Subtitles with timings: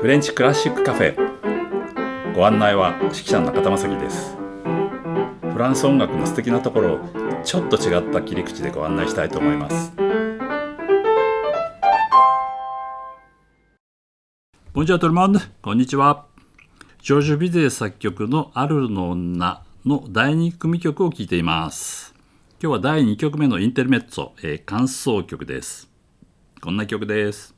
[0.00, 2.32] フレンチクラシックカフェ。
[2.32, 4.36] ご案内は指揮者の中田正樹です。
[5.52, 6.98] フランス音楽の素敵なところを
[7.42, 9.92] ちょっと違った切り口でご案内したいと思います。
[14.72, 16.26] ボンジャートルモンこんにちは
[17.02, 22.14] ジョージュ・ビゼ作曲の「アルルの女」の第2組曲を聴いています。
[22.62, 25.90] 今日は第2曲目のインテルメッツォ、えー、感想曲です。
[26.60, 27.57] こんな曲です。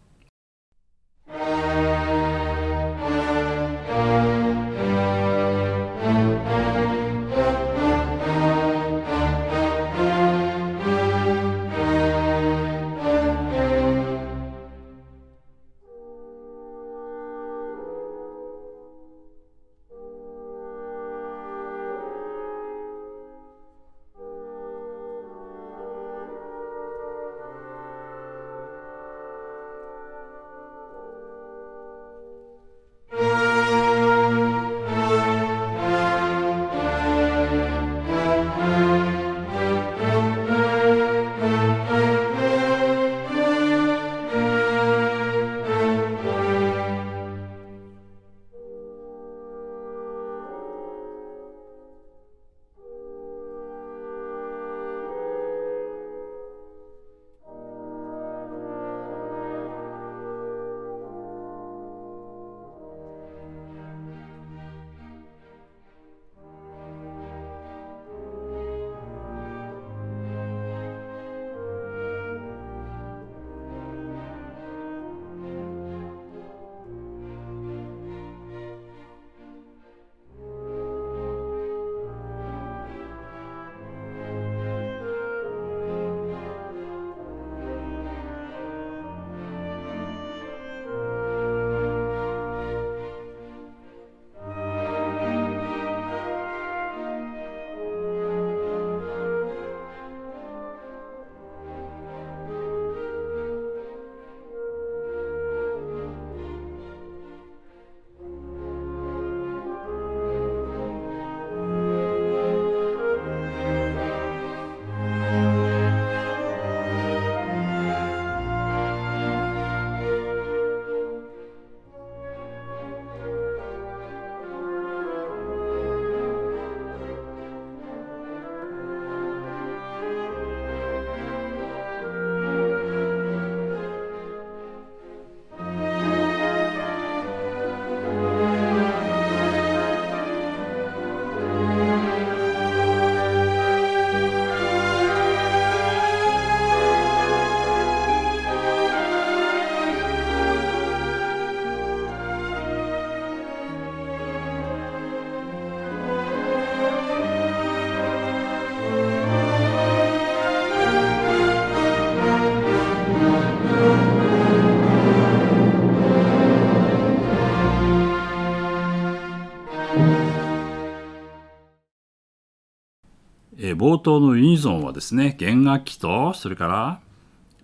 [173.80, 177.00] 冒頭のユニゾンはですね弦楽器とそれから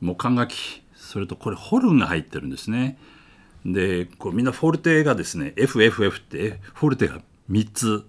[0.01, 2.97] 木管楽器それとこれホルンが入ってるんですね。
[3.67, 8.07] でこうみんなフォルテがですね FFF ってフォルテが3つ。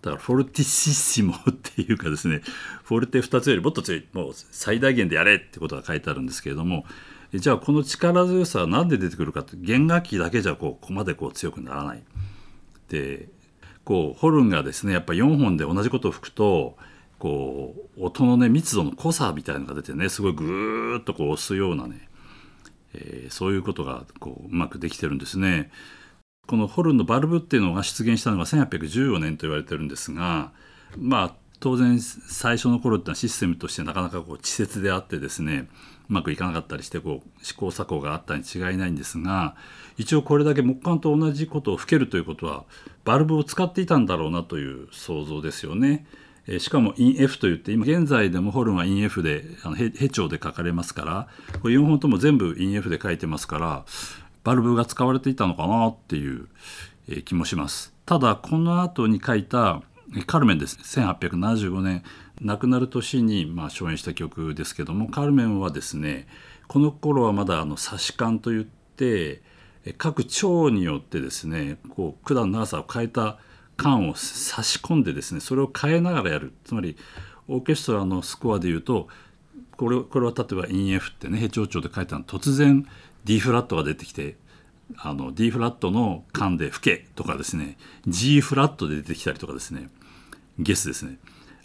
[0.00, 2.40] だからフォルティシッシモっていうかですね
[2.82, 6.86] フォルテ2つよりもっと強いもう最大限でやれってことが書いてあるんですけれども
[7.34, 12.02] じゃあこの力強さは何で出てくるかって弦楽器だけじゃこうここまでこう強くならない。
[12.88, 13.28] で
[13.84, 16.78] こうホルンがですねやっぱ4本で同じことを吹くと
[17.20, 22.08] こう音のね密度の濃さみたいなのが出てねすごいぐーっとこう押すようなね、
[22.94, 25.70] えー、そういうことがこううまくできてるんですね。
[26.46, 30.50] このホルンのバルブっていうのが出現したのが1814年と言われてるんですが
[30.98, 35.68] まあ当然最初の頃ってのはシステムとしてなかなかこう稚拙であってですね
[36.08, 39.54] うまくいかなかったりしてこう試行錯誤があったに違いないんですが
[39.96, 42.64] 一応これだけ木管と同じことを吹けるということは
[43.04, 46.06] バルブを使っていたんだろうなという想像ですよね。
[46.58, 51.28] しかも INF といって今現在でもホルンは INF であのヘヘ調で書かれますから
[51.60, 53.84] これ4本とも全部 INF で書いてますから
[54.42, 56.48] バルブが使われていたのかなっていう、
[57.24, 57.92] 気もします。
[58.06, 59.82] ただこの後に書いた
[60.26, 62.02] カルメンです1875年
[62.40, 66.26] 亡くなる年にまあ初演した曲ですけどもカルメンはですね
[66.66, 69.42] この頃はまだあの差し管といって
[69.98, 73.38] 各腸によってですねこう管の長さを変えた
[73.80, 76.52] 管を差し込んでですねそれを変えながらやる。
[76.64, 76.96] つまり
[77.48, 79.08] オーケストラのスコアでいうと
[79.76, 82.86] これこれは例えば INF ってね平調調で書いたの突然
[83.24, 84.36] D フラットが出てきて
[84.98, 89.88] あの D フラットの間で吹けとかですね G フラットで出てきたりとかですね
[90.58, 91.16] ゲスですね。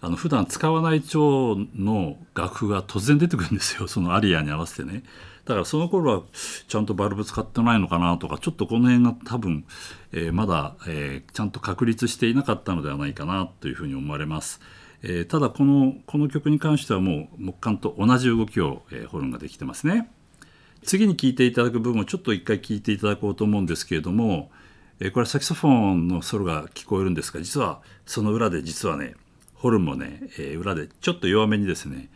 [0.06, 5.04] あの普段使わない調の楽譜が突然出てくるんですよ そのアリアに合わせてね
[5.46, 6.22] だからその頃は
[6.68, 9.66] ちゃんとバルブ使ってないのかなとかちょっとこの辺が多分、
[10.12, 14.62] えー、まだ、えー、ちゃんと確立していなかったのではないかなというふうに思われます。
[15.02, 20.12] えー、ただこのこの曲に関してはもう木管と同じ動きを、えー、ホルンができてますね。
[20.84, 24.52] 次に聴いていただく部分をちょっと一回聴いていただこうと思うんですけれども、
[25.00, 29.16] え、これはサキソフォンのソロが聞こえるんですが実はその裏で実はね
[29.66, 32.10] ホルンもね、えー、裏でちょっと弱めにですね、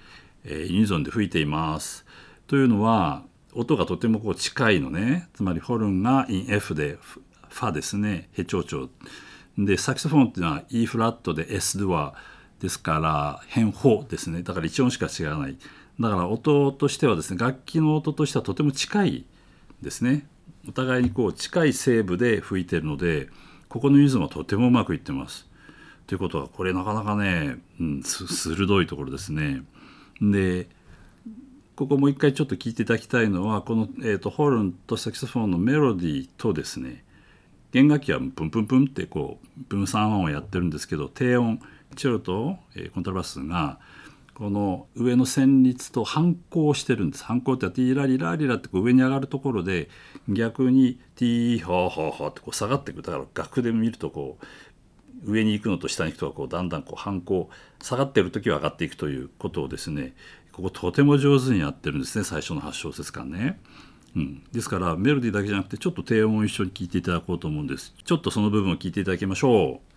[0.45, 2.05] えー、ユニゾンで吹いています。
[2.45, 3.23] というのは
[3.53, 8.87] 音がとてもこう近いのねつまりホルンが in F でファですねヘ長調。
[9.57, 12.13] でサキソフォンっていうのは E フラットで S ドア
[12.59, 14.43] ですから変法ですね。
[14.43, 15.57] だから1音しか違わない。
[15.99, 19.25] だから音としてはですね楽器の音としてはとても近い
[19.81, 20.27] ですね。
[20.67, 23.29] お互いにこう近いセーブで吹いてるので
[23.69, 25.48] ここのリズムはとてもうまくいってます。
[26.09, 29.61] ということはこれなかなかね、うん、鋭いところですね。
[30.19, 30.67] で
[31.75, 37.05] ここもう一回ちょっと聞いていただきたいのはこの、えーと、ホルンとサキソフォンのメロディーとですね
[37.71, 41.61] 弦楽器はプンプンプンってこう分散音をやってるんですけど低音
[41.95, 43.77] チェロと、えー、コントラバスが
[44.39, 47.25] この上の旋律と反抗してるんです。
[47.25, 49.89] 反抗ってティーラリラリラってこう上に上がるところで
[50.29, 54.45] 逆にティーホーホーホーってこう下がっていくだから楽で見るとこう
[55.25, 57.49] 上に行くのと下に行くとこうだんだんこう反抗
[57.81, 60.13] 下がってる時は上がっていくということをですね
[60.51, 63.59] こことても上手にやってるんですね最初の8小節間ね。
[64.15, 69.88] うん、ですからメロディーだけじゃなくてちょっと低音を一緒に聴いていただこうと思うんですちょっとその部分を聴いていただきましょう。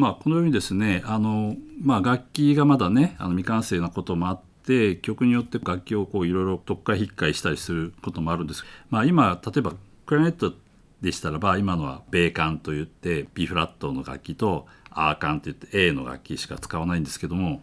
[0.00, 9.74] まあ、このようにですねあの、まあ、楽器がまだねあの未完成なこともあって曲によって楽器をこういろいろ特化引っかいしたりすることもあるんです、まあ、今例えば
[10.06, 10.54] クラネット
[11.02, 17.62] でしたらば今のは米管といって B フラットの楽器とアーカンといって A の楽器しか使わないんですけども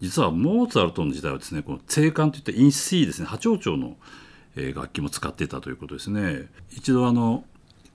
[0.00, 3.96] 実はモーツァルトの時代はですねこの正管といってイン C ですね波長長の
[4.74, 6.46] 楽器も使ってたということですね。
[6.72, 7.44] 一度あの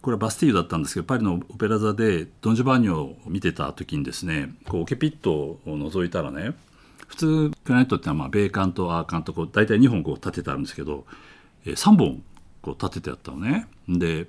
[0.03, 6.53] これはバスティーユだったんですけどパリのオペラ座でドン・ジョバンニョを見てた時にですねこうオケピットを覗いたらね
[7.07, 11.05] 普通クラネットってのはまあ米管とアーカンとこう大体2本こう立ててあるんですけど、
[11.65, 12.21] えー、3本
[12.61, 13.67] こう立ててあったのね。
[13.87, 14.27] で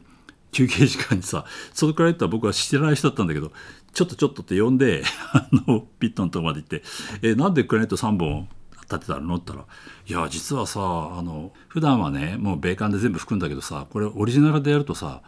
[0.53, 3.51] 休憩時間にさそのクラネットは僕は知らない人だったんだけど
[3.95, 6.83] ちょっとちょっとって呼んであのピットのとこまで行って
[7.23, 8.49] 「えー、なんでクラネット3本
[8.83, 9.67] 立てたの?」って言ったら
[10.07, 15.23] 「いや実はさあの普段はねもう米管で全部吹くんだけどさこれオリジナルでやるとさ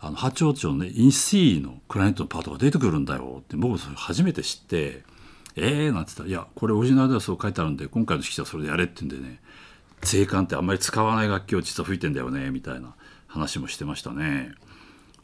[0.00, 5.02] あの八丁町のねイン C のクライアントのパートが出てくるんだよって僕それ初めて知って
[5.56, 9.40] ええー、なんて言ったら「いやこれオリジナルではそう書いてあるんで今回の指揮者はそれでやれ」って言うんでね
[10.02, 12.94] 税関ってあんまり使わない楽器を実は吹いてんだよねみたいな
[13.26, 14.52] 話もしてましたね。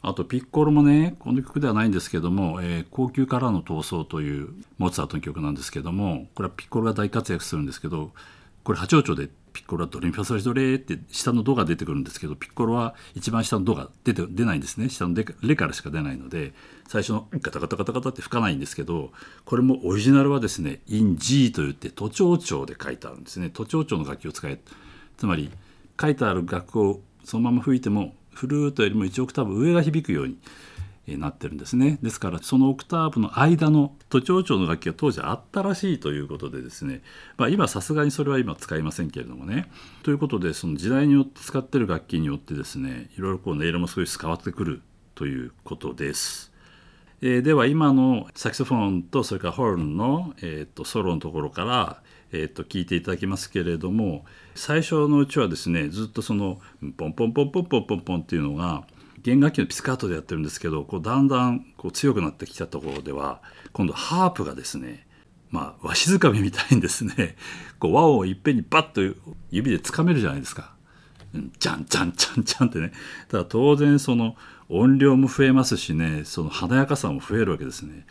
[0.01, 8.11] あとピッコロもねこの曲ではないんですけども「えー、高級からの闘争」というモーツァルトの曲なんですけどもこれはピッコロが大活躍するんですけど
[8.63, 14.89] これ八丁町でピッコロはドレミファソラシドレって下のドが出てくるんですけどピッコロは一番下のドが出て出ないんですね。
[14.89, 16.51] 下のレからしか出ないので
[16.89, 19.11] 最初のガタガタガタガタって吹かないんですけど
[19.45, 23.49] これもオリジナルはですね in G といって都庁長で書いてあるんですね。
[23.49, 24.59] 都庁長の楽器を使え
[25.15, 25.49] つまり
[25.99, 30.37] 書いてある楽をそのまま吹いてもフルートよりも1オクターブ上が響くように
[31.07, 31.99] なってるんですね。
[32.01, 37.01] ですからそのオクターブの間の都庁長の楽器が当時あったらしいということでですね、
[37.37, 39.69] まあ、今さすがにそれは今使いませんけれどもね。
[40.03, 44.81] ということでその時代によって使ってる楽器によってですねいろいろこう音色も少し変わってくる
[45.13, 46.55] ということです。
[47.21, 56.59] えー、では今のサキソフォンとそれからホルンの、えーと、ソロのところから、えーと、聞いていただきますけれども最初のうちはですねずっとその
[56.97, 58.85] ポンポンポンポンポンポンポンっていうのが
[59.25, 63.41] 弦楽器のピスカートでやってるんですけどこうだんだんこう強くなってきたところでは
[63.73, 65.07] 今度ハープがですね
[65.49, 67.35] まあわしづかみみたいにですね
[67.79, 69.01] こう和をいっぺんにバッと
[69.49, 70.75] 指でつかめるじゃないですか。
[71.59, 72.93] じゃんじゃんじゃんじゃんってね
[73.27, 74.37] ただ当然その
[74.69, 78.05] 音量も増えますしねその華やかさも増えるわけですね。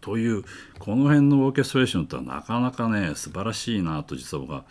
[0.00, 0.44] という
[0.78, 4.64] この辺のオーケストレーションってなかなかね素晴らしいなと実は僕は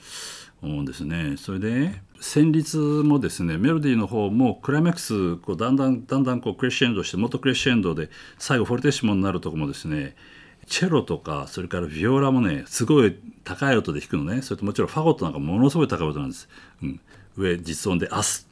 [0.62, 1.35] 思うんですね。
[1.38, 10.15] それで旋律もですねメロディーの方もクライマックスこうだんだんだんだんこうクレッシェンドして元クレッシェンドで最後フォルテッシモになるとこもですね
[10.65, 13.13] チェロとかそれからビオラもねすごい
[13.43, 16.47] 高い音で弾くのねそれともちろんファゴットなんかものすごい高い音なんです。
[16.81, 17.01] うん、
[17.35, 18.47] 上実音で「アス」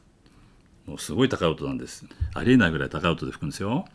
[0.86, 2.04] もうすごい高い音なんです。
[2.34, 3.86] ありえないぐらい高い音で吹くんですよ。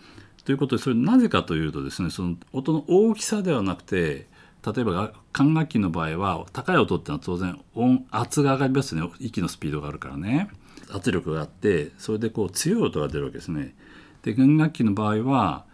[0.44, 4.26] ということでそれなぜかというとですねその音の大きさではなくて
[4.66, 10.50] 例えば管楽器の場合は高い音っていうのは当然音圧が上がりますよね息のスピードがあるからね
[10.92, 13.76] 圧力があってそれでこう強い音が出るわけですね。
[14.24, 15.66] で弦楽器の場合は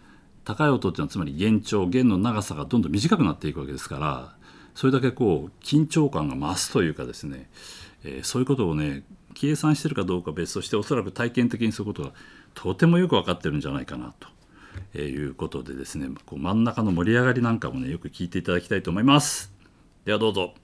[0.44, 4.36] 高い音っていうのはつまり弦長弦の長さがどんどん短くなっていくわけですから
[4.74, 7.48] それだけこう緊張感が増すというかですね、
[8.04, 9.02] えー、そういうことをね
[9.34, 12.14] 計算してるかどうか別としておそらく体験的にそういうことが
[12.54, 14.28] とてもよく分かってるんじゃないかなと。
[14.94, 19.52] え、いうことでですねこう真ん中の盛り上がりなんかもねよく聞いていただきたいと思います。
[20.04, 20.63] ではどうぞ。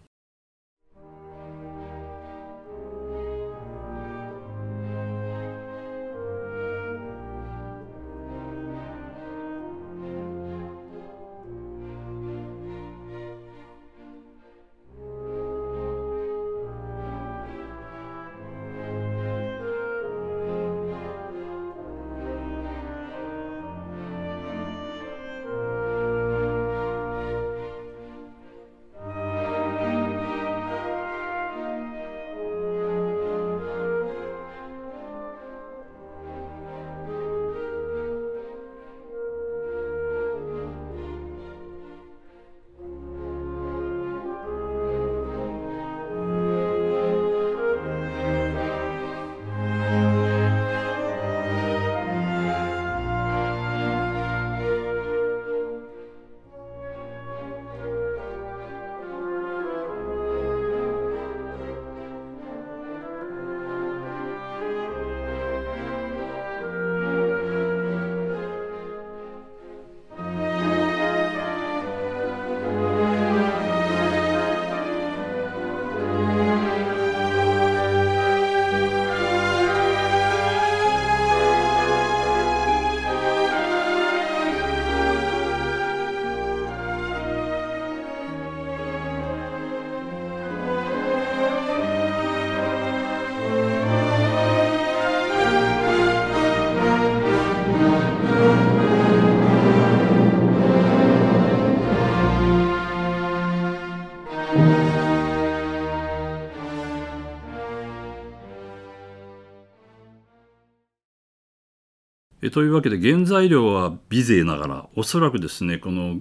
[112.42, 116.16] えというわけで原材料は美勢ながらおそらくですねこの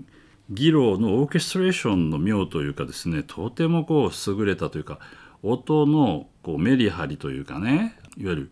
[0.50, 5.00] 議論のオーケストレーションの妙というかですねとてもこう優れたというか
[5.44, 8.52] 音のこうメリハリというかねいわゆる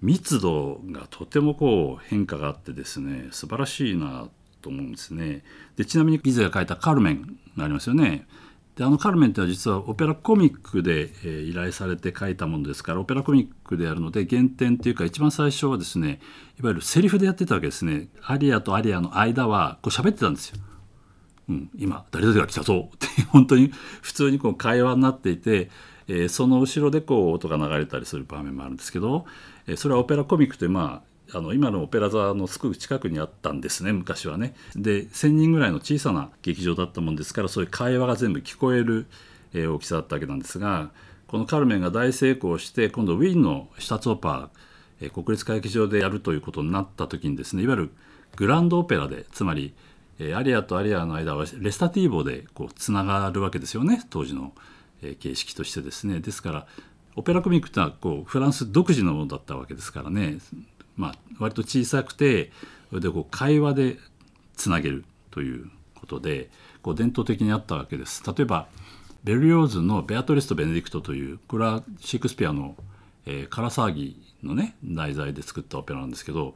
[0.00, 4.28] 密度がとてもこう変化があってですね素晴らしいな
[4.60, 5.42] と思うんですね。
[5.76, 8.26] でちなみにギゼが書いた「カルメン」がありますよね。
[8.76, 16.20] であの「カルメン」っては実はオペラコミックで、えー、依頼されて書いたものですからオペラコミックであるので原点っていうか一番最初はですね
[16.58, 20.58] いわゆるセリフでやってたわけですねアリアとアリアの間はこう喋ってたんですよ。
[21.48, 25.70] うん、今誰々が来たぞって本当に普通にこう会話になっていて、
[26.06, 29.26] えー、その後ろでこう音が流れたりする場面もあるんですけど、
[29.66, 34.54] えー、それはオペラコミックというまああの今のオペラ座のすぐ近くにあったんですね昔はね。
[34.76, 39.06] で1,000人ぐらいの小さな劇場だったもんですからそういう会話が全部聞こえる、
[39.54, 40.90] えー、大きさだったわけなんですが
[41.26, 47.90] この「カルメン」が大成功して今度ウィーンのシュタツオパー、えー、国立歌劇場でやるということになった時にですねいわゆる
[48.36, 49.74] グランドオペラでつまり、
[50.18, 54.52] えー、アリアとアリアの間はレスタティーボでこうつながるわけですよね当時の、
[55.00, 56.20] えー、形式としてですね。
[56.20, 56.66] ですから
[57.14, 60.38] オペラコミックってのはこうフランス独自のものだったわけですからね
[60.96, 62.50] まあ、割と小さくて
[62.90, 63.98] それでこう会話で
[64.56, 66.50] つなげるということで
[66.82, 68.22] こう伝統的にあったわけです。
[68.26, 68.66] 例えば
[69.24, 72.76] ベルリオーズの「ベアトリスとベネディクト」というこれはシェイクスピアの
[73.24, 76.54] 「えー、カラ騒ぎ」のね題材で作ったオペラなんですけど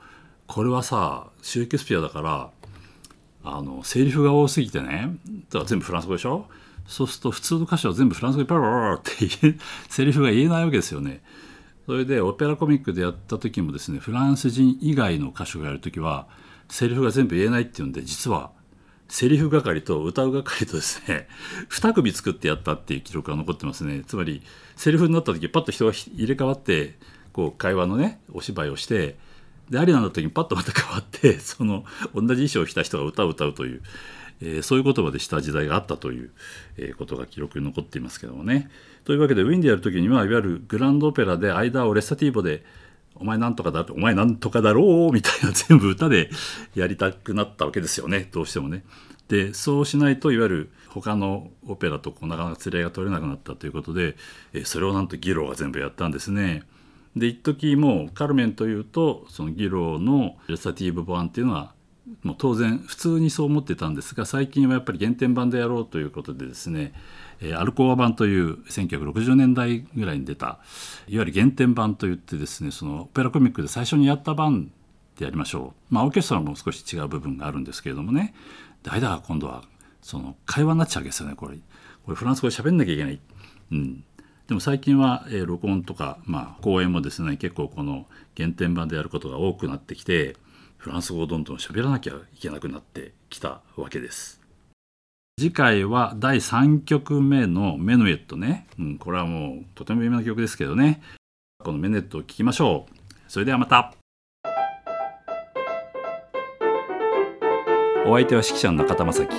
[0.49, 2.51] これはさシェイクスピアだから
[3.45, 5.17] あのセリフが多すぎてね
[5.51, 6.47] だから全部フランス語でしょ？
[6.89, 9.13] そうすると普通の歌詞は全部フランス語でパラパラって
[9.89, 11.23] セリフが言えないわけですよね。
[11.87, 16.27] それでオペラコミックでやった時もですねフランス人以外の歌手がやる時は
[16.69, 18.51] セリフが全部言えないっていうんで実は
[19.09, 21.29] セリフ係と歌う係とですね
[21.71, 24.03] 2組作ってやったっていう記録が残ってますね。
[24.05, 24.43] つまり
[24.75, 26.99] セリフになった時パッと人が入れ替わって
[27.33, 29.17] こう会話のねお芝居をして
[29.71, 33.83] でアリナの時にパッとまた変わってその同じ衣装を着た人が歌を歌うという、
[34.41, 36.31] え、そういう言葉でした時代があったという、
[36.77, 38.71] えことが記録に残っていますけどもね。
[39.05, 42.65] というわけでウィンでやる時にはいわゆるグランドオペラで間をレッサティーボで
[43.15, 46.31] お前なんとかだお前なんとかだろうみたいな 全部歌で
[46.75, 48.85] やりたくなったわけですよねどうしてもね。
[49.29, 54.17] でそうしないといわゆる他のオペラとこうなかなか釣り合いが取れなくなったということで、
[54.53, 56.63] えそれをなんとギローが全部やったんですね。
[57.17, 61.75] で一時もうカルメンというとそのギローのレサティーブ版っていうのは
[62.23, 66.93] もう当然普通にそう思ってたんですが最近はやっぱり原点版でやろうということでですね
[67.57, 74.71] アルコア版という1960年代ぐらいに出たいわゆる原点版といってですねそのオペラコミックで最初にやった版
[75.19, 75.95] でやりましょう。
[75.95, 78.35] まあオーケストラも少し違う部分があるんですけれどもね。
[78.83, 79.65] で間が今度は
[80.01, 81.59] その会話になっちゃうわけですよねこれ。
[82.07, 83.21] これフランス語で喋んなきゃいけない、
[83.73, 84.05] うん、
[84.47, 90.37] でも最近は、えー、録音とか、まあ、講演もですね結構この原点版でやることが多くなってきて
[90.77, 94.41] フランス語をどんどん喋らなきゃいけなくなってきたわけです。
[95.39, 101.03] 次回は第3曲目のメヌエットね、うん、これはもうとても有名な曲ですけどね。
[101.63, 102.95] このメネットを聴きましょう。
[103.29, 103.95] それではまた。
[108.07, 109.37] お相手は指揮者の中田正樹。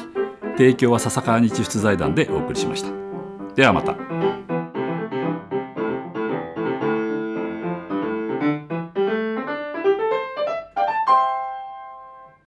[0.57, 2.89] 提供は笹川日出財団でお送りしました。
[3.55, 4.56] ではまた。